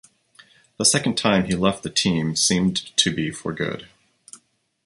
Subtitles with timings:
[0.77, 3.87] The second time he left the team seemed to be for good.